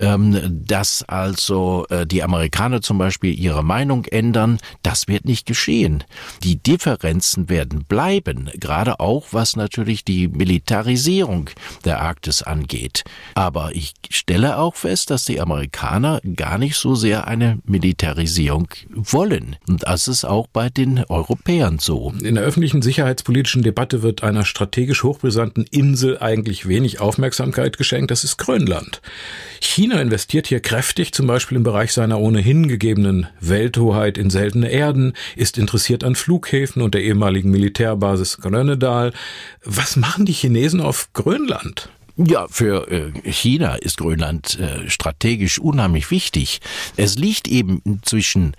[0.00, 4.58] ähm, dass also die Amerikaner zum Beispiel ihre Meinung ändern?
[4.82, 6.04] Das wird nicht geschehen.
[6.42, 11.50] Die Differenzen werden bleiben, gerade auch was natürlich die Militarisierung
[11.84, 13.02] der Arktis angeht.
[13.34, 19.56] Aber ich stelle auch fest, dass die Amerikaner gar nicht so sehr eine Militarisierung wollen.
[19.68, 22.14] Und das ist auch bei den Europäern so.
[22.22, 28.10] In der öffentlichen sicherheitspolitischen Debatte wird einer strategisch hochbrisanten Insel eigentlich wenig Aufmerksamkeit geschenkt.
[28.10, 29.02] Das ist Grönland.
[29.60, 35.14] China investiert hier kräftig, zum Beispiel im Bereich seiner ohnehin gegebenen Welthoheit in seltene Erden,
[35.36, 38.38] ist interessiert an Flughäfen und der ehemaligen Militärbasis
[38.92, 39.12] Grönedal.
[39.64, 41.88] Was machen die Chinesen auf Grönland?
[42.16, 46.60] Ja, für äh, China ist Grönland äh, strategisch unheimlich wichtig.
[46.96, 48.54] Es liegt eben zwischen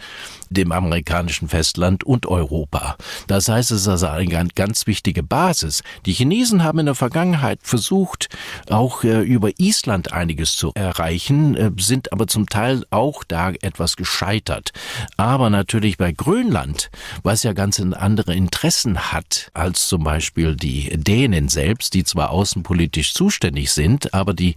[0.50, 2.96] dem amerikanischen Festland und Europa.
[3.28, 5.84] Das heißt, es ist also eine ganz wichtige Basis.
[6.06, 8.30] Die Chinesen haben in der Vergangenheit versucht,
[8.70, 14.72] auch äh, über Island einiges zu erreichen, sind aber zum Teil auch da etwas gescheitert.
[15.18, 16.90] Aber natürlich bei Grönland,
[17.22, 23.14] was ja ganz andere Interessen hat als zum Beispiel die Dänen selbst, die zwar außenpolitisch
[23.14, 24.56] zuständig sind, aber die,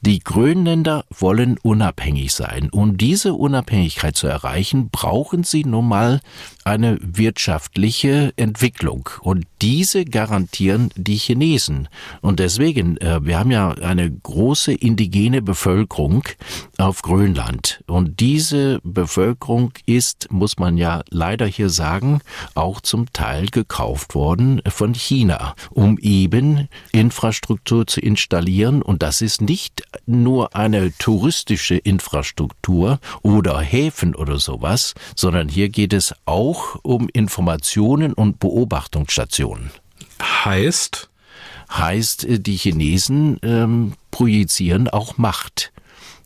[0.00, 2.68] die Grönländer wollen unabhängig sein.
[2.70, 6.20] Um diese Unabhängigkeit zu erreichen, brauchen sie nun mal
[6.64, 9.08] eine wirtschaftliche Entwicklung.
[9.22, 11.88] Und diese garantieren die Chinesen.
[12.20, 16.24] Und deswegen, äh, wir haben ja eine große indigene Bevölkerung
[16.78, 17.82] auf Grönland.
[17.86, 22.20] Und diese Bevölkerung ist, muss man ja leider hier sagen,
[22.54, 28.82] auch zum Teil gekauft worden von China, um eben Infrastruktur zu installieren.
[28.82, 35.92] Und das ist nicht nur eine touristische Infrastruktur oder Häfen oder sowas, sondern hier geht
[35.92, 36.49] es auch
[36.82, 39.70] um Informationen und Beobachtungsstationen.
[40.20, 41.10] Heißt?
[41.70, 45.72] Heißt, äh, die Chinesen ähm, projizieren auch Macht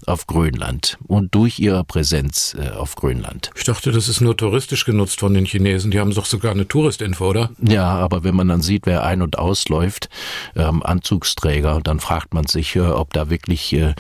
[0.07, 3.51] auf Grönland und durch ihre Präsenz äh, auf Grönland.
[3.57, 5.91] Ich dachte, das ist nur touristisch genutzt von den Chinesen.
[5.91, 7.51] Die haben doch sogar eine Touristinfo, oder?
[7.61, 10.09] Ja, aber wenn man dann sieht, wer ein- und ausläuft,
[10.57, 13.95] ähm, Anzugsträger, dann fragt man sich, äh, ob da wirklich äh,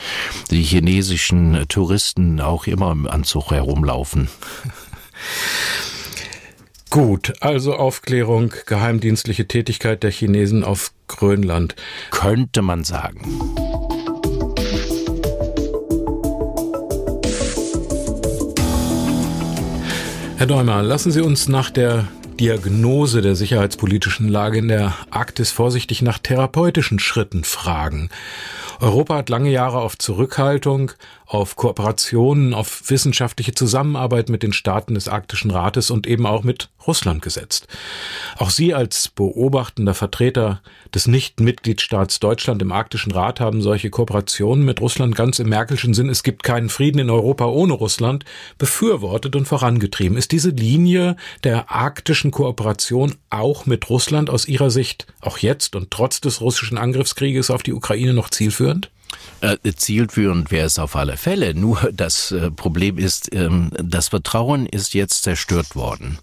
[0.51, 4.29] die chinesischen Touristen auch immer im Anzug herumlaufen.
[6.95, 11.75] Gut, also Aufklärung, geheimdienstliche Tätigkeit der Chinesen auf Grönland.
[12.13, 13.21] Könnte man sagen.
[20.37, 22.07] Herr Däumer, lassen Sie uns nach der
[22.39, 28.09] Diagnose der sicherheitspolitischen Lage in der Arktis vorsichtig nach therapeutischen Schritten fragen.
[28.81, 30.93] Europa hat lange Jahre auf Zurückhaltung,
[31.27, 36.69] auf Kooperationen, auf wissenschaftliche Zusammenarbeit mit den Staaten des Arktischen Rates und eben auch mit
[36.87, 37.67] Russland gesetzt.
[38.37, 40.61] Auch Sie als beobachtender Vertreter
[40.95, 46.11] des Nicht-Mitgliedstaats Deutschland im Arktischen Rat haben solche Kooperationen mit Russland ganz im Merkelschen Sinn,
[46.11, 48.25] es gibt keinen Frieden in Europa ohne Russland,
[48.59, 50.19] befürwortet und vorangetrieben.
[50.19, 55.91] Ist diese Linie der arktischen Kooperation auch mit Russland aus Ihrer Sicht auch jetzt und
[55.91, 58.91] trotz des russischen Angriffskrieges auf die Ukraine noch zielführend?
[59.45, 61.55] Äh, zielführend wäre es auf alle Fälle.
[61.55, 66.19] Nur das äh, Problem ist, ähm, das Vertrauen ist jetzt zerstört worden.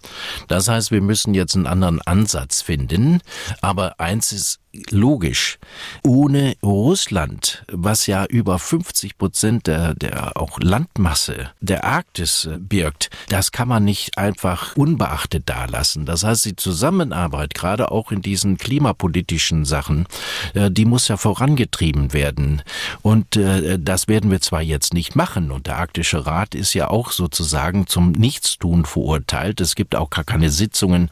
[0.48, 3.20] Das heißt, wir müssen jetzt einen anderen Ansatz finden.
[3.60, 5.58] Aber eins ist logisch.
[6.02, 13.10] Ohne Russland, was ja über 50 Prozent der, der auch Landmasse der Arktis äh, birgt,
[13.28, 16.06] das kann man nicht einfach unbeachtet dalassen.
[16.06, 20.06] Das heißt, die Zusammenarbeit, gerade auch in diesen klimapolitischen Sachen,
[20.54, 22.62] äh, die muss ja vorangetrieben werden.
[23.02, 25.50] Und äh, das werden wir zwar jetzt nicht machen.
[25.50, 29.60] Und der Arktische Rat ist ja auch sozusagen zum Nichtstun verurteilt.
[29.60, 31.10] Es gibt auch gar keine Sitzungen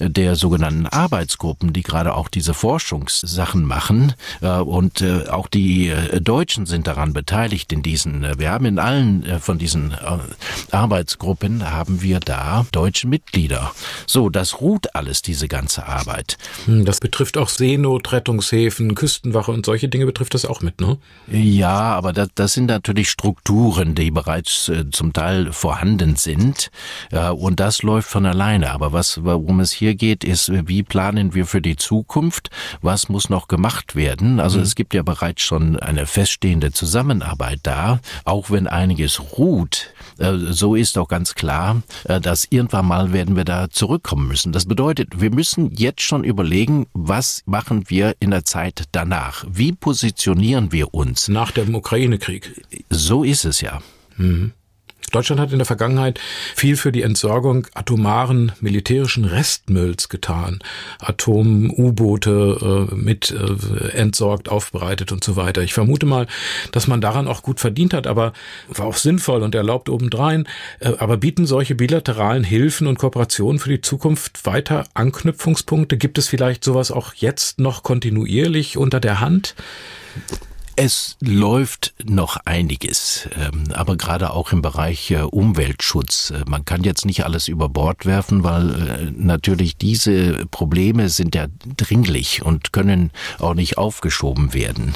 [0.00, 5.88] der sogenannten Arbeitsgruppen, die gerade auch diese Forschung Forschungssachen machen äh, und äh, auch die
[5.88, 8.26] äh, Deutschen sind daran beteiligt in diesen.
[8.38, 9.94] wir haben in allen von diesen
[10.70, 13.72] Arbeitsgruppen haben wir da deutsche Mitglieder.
[14.06, 16.38] So, das ruht alles diese ganze Arbeit.
[16.66, 20.98] Hm, das betrifft auch Seenot, Rettungshäfen, Küstenwache und solche Dinge betrifft das auch mit, ne?
[21.30, 26.70] Ja, aber das, das sind natürlich Strukturen, die bereits zum Teil vorhanden sind
[27.10, 28.70] und das läuft von alleine.
[28.70, 32.50] Aber was, worum es hier geht, ist, wie planen wir für die Zukunft?
[32.92, 34.38] Was muss noch gemacht werden.
[34.38, 34.64] Also mhm.
[34.64, 39.94] es gibt ja bereits schon eine feststehende Zusammenarbeit da, auch wenn einiges ruht.
[40.18, 44.52] Äh, so ist auch ganz klar, äh, dass irgendwann mal werden wir da zurückkommen müssen.
[44.52, 49.46] Das bedeutet, wir müssen jetzt schon überlegen, was machen wir in der Zeit danach?
[49.48, 51.28] Wie positionieren wir uns?
[51.28, 52.62] Nach dem Ukraine-Krieg.
[52.90, 53.80] So ist es ja.
[54.18, 54.52] Mhm.
[55.12, 56.18] Deutschland hat in der Vergangenheit
[56.54, 60.58] viel für die Entsorgung atomaren militärischen Restmülls getan.
[60.98, 65.62] Atom-U-Boote äh, mit äh, entsorgt, aufbereitet und so weiter.
[65.62, 66.26] Ich vermute mal,
[66.72, 68.32] dass man daran auch gut verdient hat, aber
[68.68, 70.48] war auch sinnvoll und erlaubt obendrein.
[70.80, 75.96] Äh, aber bieten solche bilateralen Hilfen und Kooperationen für die Zukunft weiter Anknüpfungspunkte?
[75.96, 79.54] Gibt es vielleicht sowas auch jetzt noch kontinuierlich unter der Hand?
[80.74, 86.30] Es läuft noch einiges, ähm, aber gerade auch im Bereich äh, Umweltschutz.
[86.30, 91.34] Äh, man kann jetzt nicht alles über Bord werfen, weil äh, natürlich diese Probleme sind
[91.34, 94.94] ja dringlich und können auch nicht aufgeschoben werden.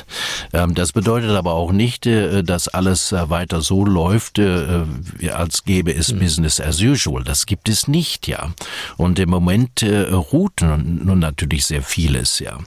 [0.55, 6.19] Ähm, das bedeutet aber auch nicht, dass alles weiter so läuft, als gäbe es mhm.
[6.21, 7.25] Business as usual.
[7.25, 8.53] Das gibt es nicht, ja.
[8.97, 12.59] Und im Moment ruht nun natürlich sehr vieles, ja.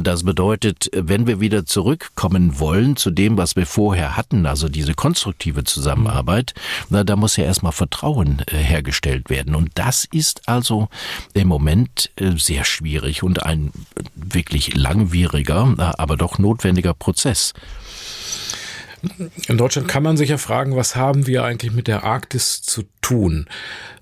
[0.00, 4.68] Das bedeutet, wenn wir wieder zurückkommen kommen wollen zu dem, was wir vorher hatten, also
[4.68, 6.54] diese konstruktive Zusammenarbeit,
[6.90, 9.54] na, da muss ja erstmal Vertrauen äh, hergestellt werden.
[9.54, 10.88] Und das ist also
[11.34, 13.70] im Moment äh, sehr schwierig und ein
[14.14, 17.52] wirklich langwieriger, aber doch notwendiger Prozess.
[19.48, 22.84] In Deutschland kann man sich ja fragen, was haben wir eigentlich mit der Arktis zu
[23.00, 23.46] tun?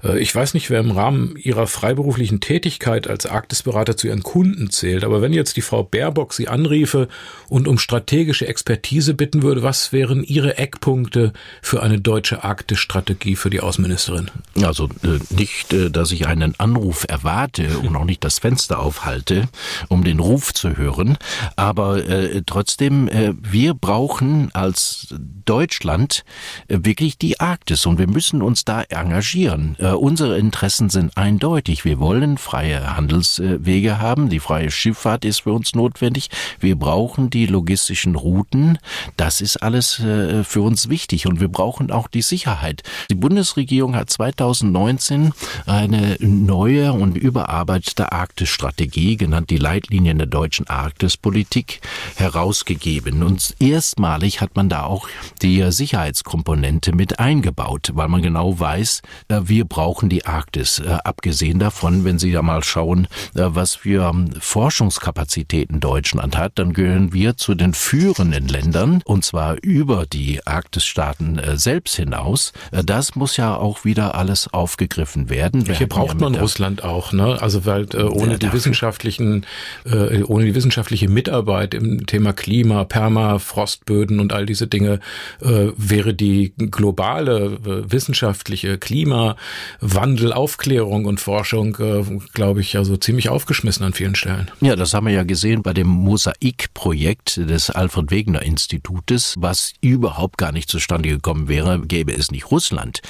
[0.03, 4.71] Äh, ich weiß nicht, wer im Rahmen ihrer freiberuflichen Tätigkeit als Arktisberater zu ihren Kunden
[4.71, 7.09] zählt, aber wenn jetzt die Frau Baerbock sie anriefe
[7.49, 11.33] und um strategische Expertise bitten würde, was wären Ihre Eckpunkte
[11.63, 14.31] für eine deutsche Arktisstrategie für die Außenministerin?
[14.63, 19.49] Also äh, nicht, äh, dass ich einen Anruf erwarte und auch nicht das Fenster aufhalte,
[19.89, 21.19] um den Ruf zu hören,
[21.57, 22.03] aber
[22.47, 23.09] trotzdem,
[23.41, 26.25] wir brauchen als Deutschland
[26.69, 29.77] wirklich die Arktis und wir müssen uns da engagieren.
[29.91, 31.85] Äh, unsere Interessen sind eindeutig.
[31.85, 34.29] Wir wollen freie Handelswege haben.
[34.29, 36.31] Die freie Schifffahrt ist für uns notwendig.
[36.61, 38.79] Wir brauchen die logistischen Routen.
[39.17, 42.83] Das ist alles äh, für uns wichtig und wir brauchen auch die Sicherheit.
[43.11, 45.33] Die Bundesregierung hat 2019
[45.67, 51.81] eine neue und überarbeitete Arktisstrategie, genannt die Leitlinien der deutschen Arktispolitik,
[52.17, 53.23] herausgegeben.
[53.23, 55.09] Und erstmalig hat man da auch
[55.43, 60.79] die Sicherheitskomponente mit eingebaut, weil man genau weiß, äh, wir brauchen die Arktis.
[60.79, 66.53] Äh, abgesehen davon, wenn Sie da mal schauen, äh, was für ähm, Forschungskapazitäten Deutschland hat,
[66.57, 72.53] dann gehören wir zu den führenden Ländern und zwar über die Arktisstaaten selbst hinaus.
[72.71, 75.67] Das muss ja auch wieder alles aufgegriffen werden.
[75.67, 77.41] Wir Hier braucht ja man Russland auch, ne?
[77.41, 79.47] Also weil äh, ohne die wissenschaftlichen,
[79.85, 85.01] äh, ohne die wissenschaftliche Mitarbeit im Thema Klima, Permafrostböden und all diese Dinge
[85.41, 88.79] äh, wäre die globale äh, wissenschaftliche
[89.79, 92.05] Klimawandel, Aufklärung und Forschung, äh,
[92.35, 94.51] glaube ich, also ziemlich aufgeschmissen an vielen Stellen.
[94.61, 100.39] Ja, das haben wir ja gesehen bei dem Mosaikprojekt des Alfred Wegener Institutes, was überhaupt
[100.39, 103.01] gar nicht zustande gekommen wäre, gäbe es nicht Russland.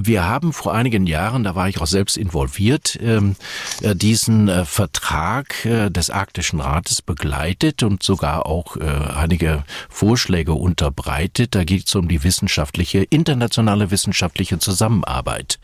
[0.00, 3.36] Wir haben vor einigen Jahren, da war ich auch selbst involviert, ähm,
[3.82, 11.54] äh, diesen äh, Vertrag äh, des Arktischen Rates begleitet und sogar auch einige Vorschläge unterbreitet.
[11.54, 15.58] Da geht es um die wissenschaftliche, internationale wissenschaftliche Zusammenarbeit.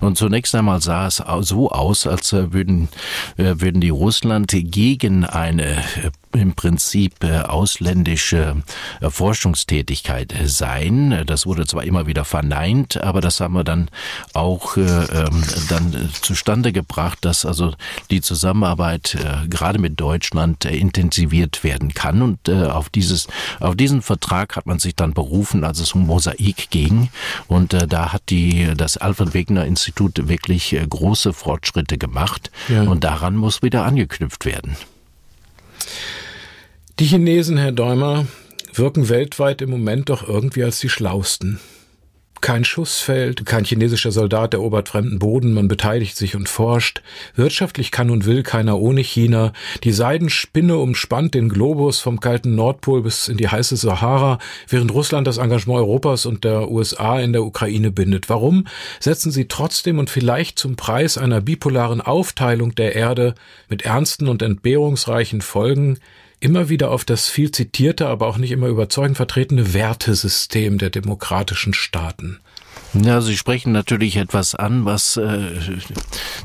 [0.00, 2.88] Und zunächst einmal sah es so aus, als würden,
[3.36, 5.82] würden die Russland gegen eine
[6.36, 8.62] im Prinzip äh, ausländische
[9.00, 11.24] äh, Forschungstätigkeit äh, sein.
[11.26, 13.90] Das wurde zwar immer wieder verneint, aber das haben wir dann
[14.34, 17.74] auch ähm, dann zustande gebracht, dass also
[18.10, 19.16] die Zusammenarbeit
[19.48, 22.22] gerade mit Deutschland intensiviert werden kann.
[22.22, 23.28] Und auf dieses,
[23.60, 27.08] auf diesen Vertrag hat man sich dann berufen, als es um Mosaik ging.
[27.46, 32.50] Und da hat die, das Alfred Wegener Institut wirklich große Fortschritte gemacht.
[32.68, 32.82] Ja.
[32.82, 34.76] Und daran muss wieder angeknüpft werden.
[36.98, 38.26] Die Chinesen, Herr Däumer,
[38.72, 41.60] wirken weltweit im Moment doch irgendwie als die Schlausten.
[42.40, 47.02] Kein Schussfeld, kein chinesischer Soldat erobert fremden Boden, man beteiligt sich und forscht.
[47.34, 49.52] Wirtschaftlich kann und will keiner ohne China.
[49.84, 55.26] Die Seidenspinne umspannt den Globus vom kalten Nordpol bis in die heiße Sahara, während Russland
[55.26, 58.30] das Engagement Europas und der USA in der Ukraine bindet.
[58.30, 58.66] Warum
[59.00, 63.34] setzen sie trotzdem und vielleicht zum Preis einer bipolaren Aufteilung der Erde
[63.68, 65.98] mit ernsten und entbehrungsreichen Folgen
[66.40, 71.74] immer wieder auf das viel zitierte, aber auch nicht immer überzeugend vertretene Wertesystem der demokratischen
[71.74, 72.40] Staaten.
[73.02, 75.50] Ja, Sie sprechen natürlich etwas an, was äh,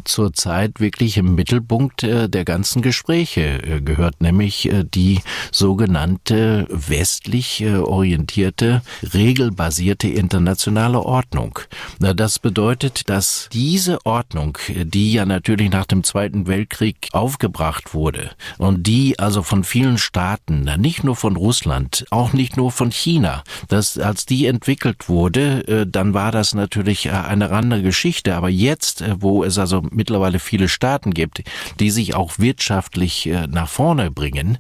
[0.04, 5.22] zurzeit wirklich im Mittelpunkt äh, der ganzen Gespräche äh, gehört, nämlich äh, die
[5.52, 8.82] sogenannte westlich äh, orientierte,
[9.14, 11.60] regelbasierte internationale Ordnung.
[12.00, 18.32] Na, das bedeutet, dass diese Ordnung, die ja natürlich nach dem Zweiten Weltkrieg aufgebracht wurde
[18.58, 23.44] und die also von vielen Staaten, nicht nur von Russland, auch nicht nur von China,
[23.68, 28.36] dass als die entwickelt wurde, äh, dann war das das natürlich äh, eine andere Geschichte.
[28.36, 31.44] Aber jetzt, äh, wo es also mittlerweile viele Staaten gibt,
[31.80, 34.58] die sich auch wirtschaftlich äh, nach vorne bringen,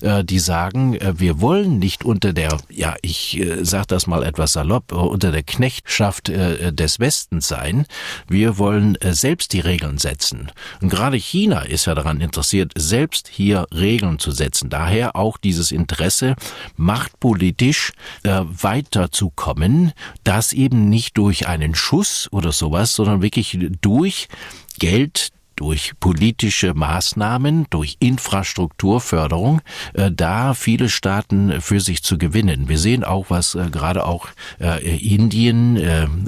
[0.00, 5.32] die sagen, wir wollen nicht unter der, ja, ich sage das mal etwas salopp, unter
[5.32, 7.86] der Knechtschaft des Westens sein.
[8.28, 10.50] Wir wollen selbst die Regeln setzen.
[10.80, 14.68] Und gerade China ist ja daran interessiert, selbst hier Regeln zu setzen.
[14.70, 16.36] Daher auch dieses Interesse,
[16.76, 24.28] machtpolitisch weiterzukommen, das eben nicht durch einen Schuss oder sowas, sondern wirklich durch
[24.78, 29.60] Geld, durch politische Maßnahmen, durch Infrastrukturförderung,
[29.94, 32.68] äh, da viele Staaten für sich zu gewinnen.
[32.68, 34.28] Wir sehen auch, was äh, gerade auch
[34.60, 35.54] äh, Indien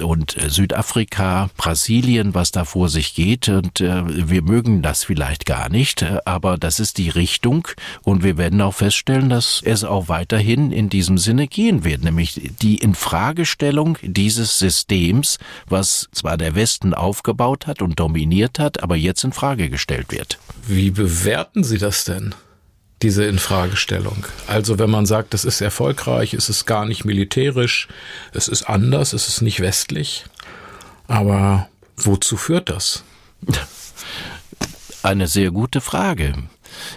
[0.02, 3.48] und Südafrika, Brasilien, was da vor sich geht.
[3.48, 7.68] Und wir mögen das vielleicht gar nicht, aber das ist die Richtung.
[8.02, 12.52] Und wir werden auch feststellen, dass es auch weiterhin in diesem Sinne gehen wird, nämlich
[12.60, 19.15] die Infragestellung dieses Systems, was zwar der Westen aufgebaut hat und dominiert hat, aber jetzt
[19.16, 20.38] jetzt in Frage gestellt wird.
[20.66, 22.34] Wie bewerten Sie das denn?
[23.00, 24.26] Diese Infragestellung.
[24.46, 27.88] Also wenn man sagt, das ist erfolgreich, es ist gar nicht militärisch,
[28.34, 30.26] es ist anders, es ist nicht westlich.
[31.06, 33.04] Aber wozu führt das?
[35.02, 36.34] Eine sehr gute Frage.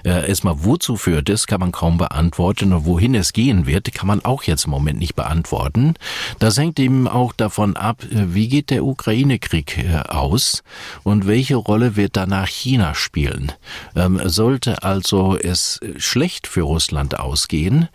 [0.03, 4.07] Äh, erstmal, wozu führt es, kann man kaum beantworten und wohin es gehen wird, kann
[4.07, 5.95] man auch jetzt im Moment nicht beantworten.
[6.39, 10.63] Das hängt eben auch davon ab, äh, wie geht der Ukraine-Krieg äh, aus
[11.03, 13.51] und welche Rolle wird danach China spielen.
[13.95, 17.87] Ähm, sollte also es schlecht für Russland ausgehen,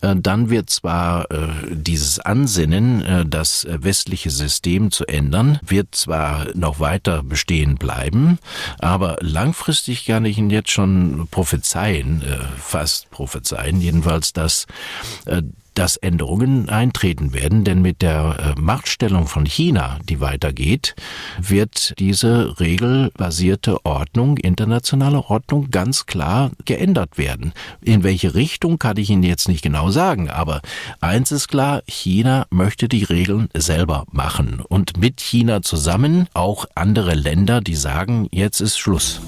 [0.00, 6.46] äh, dann wird zwar äh, dieses Ansinnen, äh, das westliche System zu ändern, wird zwar
[6.54, 8.38] noch weiter bestehen bleiben,
[8.78, 14.66] aber langfristig kann ich Ihnen jetzt schon prophezeien, äh, fast prophezeien, jedenfalls, dass
[15.26, 15.42] äh,
[15.74, 20.94] dass Änderungen eintreten werden, denn mit der äh, Machtstellung von China, die weitergeht,
[21.40, 27.52] wird diese regelbasierte Ordnung, internationale Ordnung ganz klar geändert werden.
[27.80, 30.60] In welche Richtung kann ich Ihnen jetzt nicht genau sagen, aber
[31.00, 37.14] eins ist klar, China möchte die Regeln selber machen und mit China zusammen auch andere
[37.14, 39.20] Länder, die sagen, jetzt ist Schluss.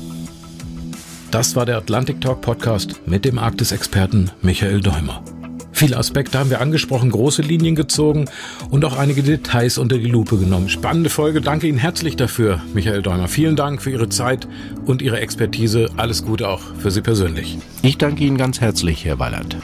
[1.33, 5.25] Das war der Atlantic Talk Podcast mit dem Arktis-Experten Michael Däumer.
[5.73, 8.27] Viele Aspekte haben wir angesprochen, große Linien gezogen
[8.71, 10.69] und auch einige Details unter die Lupe genommen.
[10.69, 11.41] Spannende Folge.
[11.41, 13.29] Danke Ihnen herzlich dafür, Michael Däumer.
[13.29, 14.47] Vielen Dank für Ihre Zeit
[14.85, 15.89] und Ihre Expertise.
[15.97, 17.57] Alles Gute auch für Sie persönlich.
[17.81, 19.57] Ich danke Ihnen ganz herzlich, Herr Weiland.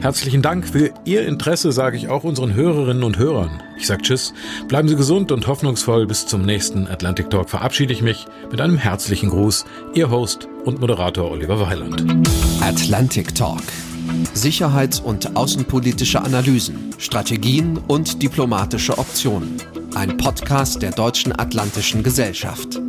[0.00, 3.62] Herzlichen Dank für Ihr Interesse, sage ich auch unseren Hörerinnen und Hörern.
[3.76, 4.32] Ich sage Tschüss,
[4.68, 6.06] bleiben Sie gesund und hoffnungsvoll.
[6.06, 9.64] Bis zum nächsten Atlantic Talk verabschiede ich mich mit einem herzlichen Gruß.
[9.94, 12.04] Ihr Host und Moderator Oliver Weiland.
[12.60, 13.62] Atlantic Talk.
[14.34, 19.56] Sicherheits- und außenpolitische Analysen, Strategien und diplomatische Optionen.
[19.94, 22.80] Ein Podcast der Deutschen Atlantischen Gesellschaft.